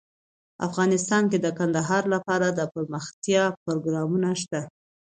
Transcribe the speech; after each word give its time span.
افغانستان 0.67 1.23
کې 1.31 1.37
د 1.41 1.47
کندهار 1.59 2.03
لپاره 2.13 2.47
دپرمختیا 2.59 3.43
پروګرامونه 3.63 4.29
شته. 4.41 4.61